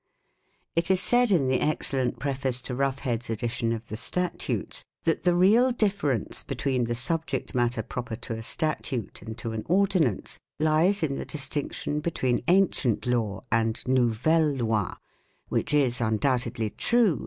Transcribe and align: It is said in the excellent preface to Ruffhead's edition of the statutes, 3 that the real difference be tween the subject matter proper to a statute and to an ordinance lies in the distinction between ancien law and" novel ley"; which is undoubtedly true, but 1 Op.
It 0.75 0.89
is 0.89 0.99
said 0.99 1.29
in 1.29 1.47
the 1.47 1.61
excellent 1.61 2.17
preface 2.17 2.59
to 2.61 2.73
Ruffhead's 2.73 3.29
edition 3.29 3.71
of 3.71 3.87
the 3.87 3.95
statutes, 3.95 4.83
3 5.03 5.13
that 5.13 5.23
the 5.25 5.35
real 5.35 5.69
difference 5.71 6.41
be 6.41 6.55
tween 6.55 6.85
the 6.85 6.95
subject 6.95 7.53
matter 7.53 7.83
proper 7.83 8.15
to 8.15 8.33
a 8.33 8.41
statute 8.41 9.21
and 9.21 9.37
to 9.37 9.51
an 9.51 9.61
ordinance 9.67 10.39
lies 10.59 11.03
in 11.03 11.17
the 11.17 11.25
distinction 11.25 11.99
between 11.99 12.43
ancien 12.47 12.97
law 13.05 13.43
and" 13.51 13.83
novel 13.87 14.47
ley"; 14.53 14.91
which 15.49 15.71
is 15.71 16.01
undoubtedly 16.01 16.71
true, 16.71 17.17
but 17.17 17.17
1 17.17 17.19
Op. 17.19 17.19